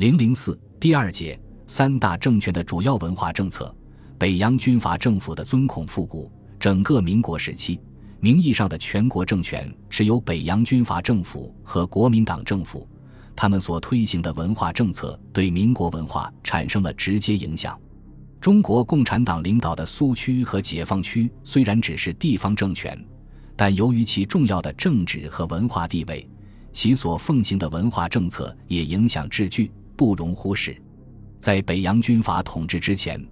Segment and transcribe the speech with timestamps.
[0.00, 3.76] 零零四第二节三大政权的主要文化政策。
[4.18, 6.32] 北洋军阀政府的尊孔复古。
[6.58, 7.78] 整个民国时期，
[8.18, 12.88] 名义上的全国政权是由北洋军阀政府和国民党政府，
[13.36, 17.78] 他们所推行的文化政策对民国文化产生了直接影响。
[18.40, 22.98] 中国共产党领导的苏区和解放区虽然只是地方政权，
[23.54, 26.26] 但由于其重要的政治和文化地位，
[26.72, 29.70] 其所奉行的文化政策也影响至巨，
[30.00, 30.74] 不容忽视。
[31.38, 33.22] 在北洋军阀统治之前。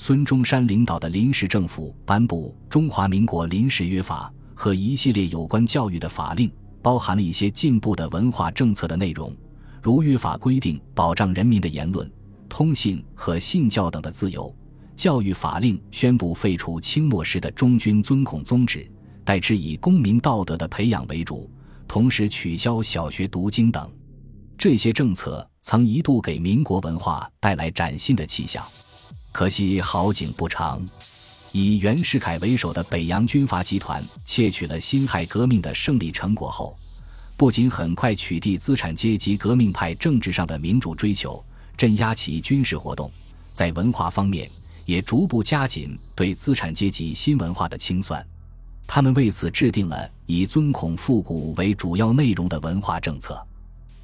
[0.00, 6.48] 孙中山领导的临时政府颁布《中华民国临时约法》和一系列有关教育的法令，
[6.80, 9.34] 包含了一些进步的文化政策的内容，
[9.82, 12.08] 如约法规定保障人民的言论、
[12.48, 14.54] 通信和信教等的自由；
[14.94, 18.88] 教育法令宣布废除清末时的中军尊孔宗旨，
[19.24, 21.50] 代之以公民道德的培养为主，
[21.88, 23.90] 同时取消小学读经等。
[24.56, 28.66] 这些政策曾一度给民国文化带来崭新的气象。
[29.32, 30.80] 可惜好景不长，
[31.52, 36.74] 以袁世凯为首的北洋军阀集团窃取了辛亥革命的胜利成果后，
[37.36, 41.44] 不仅很快取缔资产阶级革命派政治上的民主追求，
[41.76, 43.12] 镇压其军事活动，
[43.52, 44.50] 在文化方面
[44.86, 48.26] 也逐步加紧对资产阶级新文化的清算。
[48.86, 53.46] 他们为此制定了以尊孔复古为主要内容的文化政策。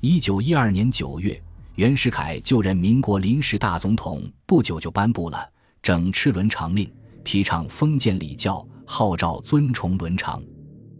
[0.01, 1.43] 一九一二年九月。
[1.77, 5.39] 袁世凯就任民国临时大总统不久，就颁布了
[5.83, 6.87] 《整敕伦常令》，
[7.25, 10.41] 提倡封建礼教，号召尊崇伦常。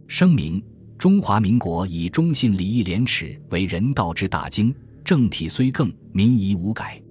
[0.05, 0.61] 声明：
[0.97, 7.01] 中华民国以忠信礼义廉耻为人道之大经，政体虽更，民仪无改。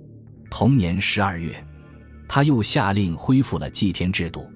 [0.50, 1.66] 同年十二月，
[2.28, 4.46] 他又下令恢复了祭天制度。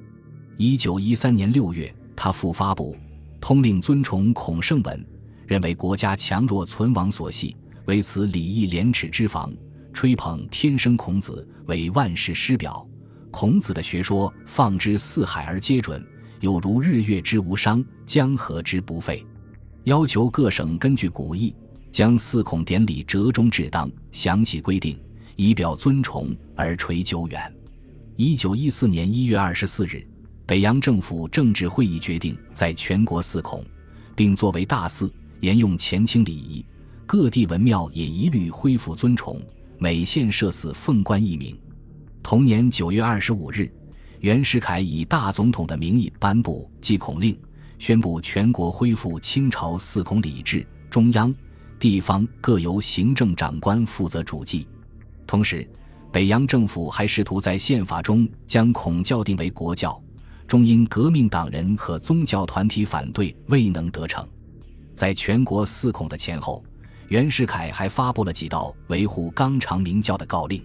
[0.59, 2.95] 一九一三年六月，他复发布
[3.41, 5.03] 通令，尊崇孔圣文，
[5.47, 7.57] 认为国家强弱存亡所系。
[7.89, 9.51] 为此礼义廉耻之防，
[9.95, 12.87] 吹捧天生孔子为万世师表，
[13.31, 16.07] 孔子的学说放之四海而皆准，
[16.41, 19.25] 有如日月之无伤，江河之不废。
[19.85, 21.57] 要求各省根据古义，
[21.91, 25.01] 将四孔典礼折中制当，详细规定，
[25.37, 27.41] 以表尊崇而垂久远。
[28.17, 30.07] 一九一四年一月二十四日，
[30.45, 33.65] 北洋政府政治会议决定在全国四孔，
[34.15, 36.63] 并作为大祀，沿用前清礼仪。
[37.09, 39.41] 各地文庙也一律恢复尊崇，
[39.79, 41.59] 每县设祀凤冠一名。
[42.23, 43.73] 同年九月二十五日，
[44.21, 47.35] 袁世凯以大总统的名义颁布祭孔令，
[47.79, 51.35] 宣布全国恢复清朝四孔礼制，中央、
[51.79, 54.69] 地方各由行政长官负责主祭。
[55.27, 55.67] 同时，
[56.13, 59.99] 北洋政府还试图在宪法中将孔教定为国教，
[60.47, 64.29] 终因革命党人和宗教团体反对，未能得逞。
[64.95, 66.63] 在全国四孔的前后。
[67.09, 70.63] 袁世凯还发布了几道维护纲常名教的告令，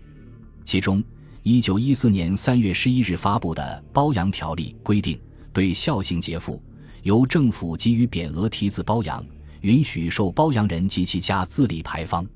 [0.65, 1.01] 其中，
[1.41, 5.17] 一九一四年三月十一日发布的《褒扬条例》规定，
[5.53, 6.61] 对孝行节妇，
[7.03, 9.25] 由政府给予匾额题字褒扬，
[9.61, 12.27] 允许受褒扬人及其家自立牌坊。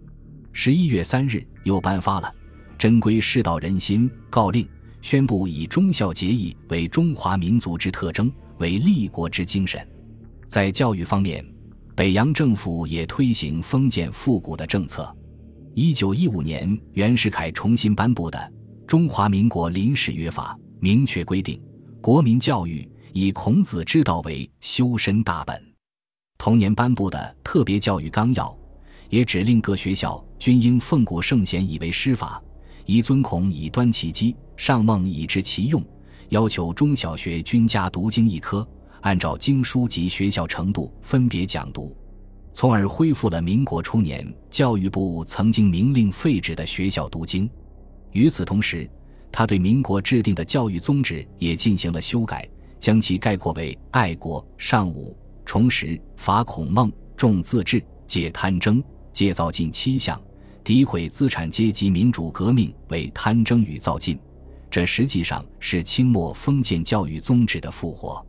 [0.53, 2.33] 十一月三日，又颁发了
[2.77, 4.63] 《珍贵世道人心告令》，
[5.01, 9.85] 宣布以忠孝节义为中华民族之特征，为立国之精神。
[10.47, 11.45] 在教育方面。
[11.97, 15.11] 北洋政府也推行封建复古的政策。
[15.73, 18.37] 一九一五年，袁世凯重新颁布的
[18.85, 21.59] 《中华民国临时约法》明确规定，
[21.99, 25.59] 国民教育以孔子之道为修身大本。
[26.37, 28.45] 同年颁布的《特别教育纲要》
[29.09, 32.39] 也指令各学校均应奉古圣贤以为师法，
[32.85, 35.83] 以尊孔以端其基，上孟以治其用，
[36.29, 38.69] 要求中小学均加读经一科。
[39.01, 41.95] 按照经书及学校程度分别讲读，
[42.53, 47.49] 从而恢复了民国初年教育部曾经明令废止的学校读经。
[48.11, 48.89] 与此同时，
[49.31, 52.47] 他对民国制定的教育宗旨也进行了修改，
[52.79, 55.15] 将其概括为爱国、尚武、
[55.45, 60.19] 重实、法孔孟、重自治、戒贪争、戒造进七项，
[60.63, 64.17] 诋毁资产阶级民主革命为贪争与造进。
[64.69, 68.25] 这实际上是清末封建教育宗旨的复活。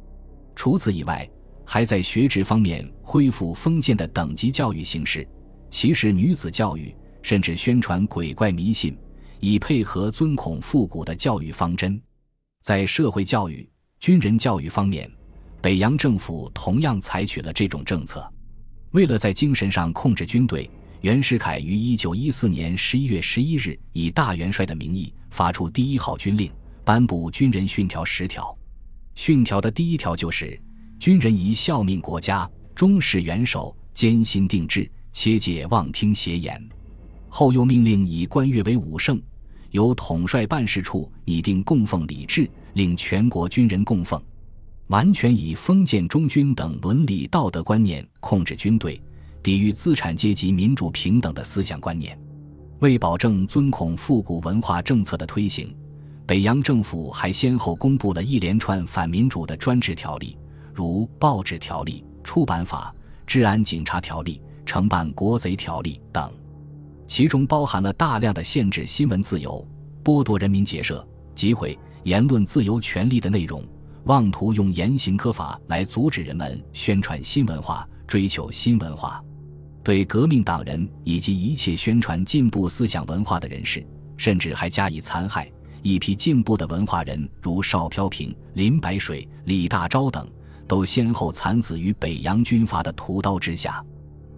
[0.58, 1.30] 除此以外，
[1.64, 5.24] 还在学制方面恢复封建的等级教育形式，
[5.70, 8.98] 歧视女子教育，甚至宣传鬼怪迷信，
[9.38, 12.02] 以配合尊孔复古的教育方针。
[12.60, 13.70] 在社会教育、
[14.00, 15.08] 军人教育方面，
[15.62, 18.28] 北洋政府同样采取了这种政策。
[18.90, 20.68] 为了在精神上控制军队，
[21.02, 26.50] 袁世凯于一九一四年十一月十一日以大元帅的名义发出第一号军令，
[26.84, 28.57] 颁布军人训条十条。
[29.18, 30.56] 训条的第一条就是：
[31.00, 36.68] 军人宜效命国家，忠实元首，坚心定志，切戒妄听邪言。
[37.28, 39.20] 后又命令以官越为武圣，
[39.72, 44.22] 由统帅办事处拟定供奉礼制，令全国军人供奉，
[44.86, 49.02] 完全以封建忠君等伦理道德观念控制军队，
[49.42, 52.16] 抵御资产阶级民主平等的思想观念。
[52.78, 55.74] 为保证尊孔复古文化政策的推行，
[56.28, 60.36] 北洋政府还先后公布了一连串反民主的专制条例，
[60.74, 62.94] 如报纸条例、出版法、
[63.26, 66.30] 治安警察条例、承办国贼条例等。
[67.06, 69.66] 其中包含了大量的限制新闻自由、
[70.04, 71.02] 剥夺人民结社、
[71.34, 73.66] 集会、言论自由权利的内容，
[74.04, 79.24] 妄图用严刑苛法来阻止人们宣传新文化、追求新文化。
[79.82, 83.82] 对革命党人以及一切宣传进步思想文化的人士，
[84.18, 85.50] 甚至还加以残害。
[85.82, 90.28] 一批进步的文化人，如邵飘萍、林白水、李大钊等，
[90.66, 93.84] 都先后惨死于北洋军阀的屠刀之下。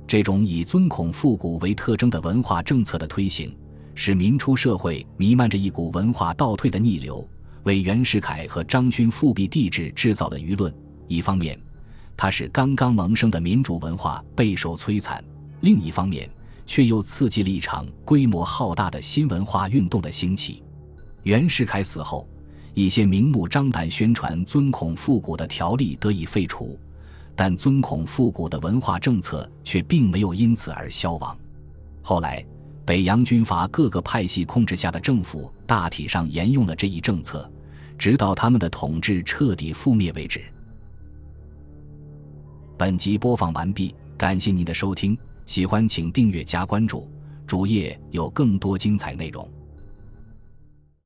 [0.06, 3.56] 这种以尊孔复古为特征的文化政策的推行，
[3.94, 7.26] 使民初社会弥漫着一股文化倒退的逆流，
[7.62, 10.75] 为袁世凯和张勋复辟帝制制造了舆论。
[11.06, 11.58] 一方面，
[12.16, 15.22] 它使刚刚萌生的民主文化备受摧残；
[15.60, 16.28] 另一方面，
[16.66, 20.62] 却又刺激了一场规模浩大的新文化运动的兴起。
[21.25, 22.26] 袁世凯死后，
[22.75, 26.78] 一些明目张胆宣传尊孔复古的条例得以废除。
[27.37, 31.34] 但尊孔复古的文化政策却并没有因此而消亡。
[32.02, 32.44] 后来，
[32.84, 37.50] 北洋军阀各个派系控制下的政府大体上沿用了这一政策，
[37.96, 40.43] 直到他们的统治彻底覆灭为止。
[42.76, 45.16] 本集播放完毕，感谢您的收听，
[45.46, 47.08] 喜欢请订阅加关注，
[47.46, 49.49] 主页有更多精彩内容。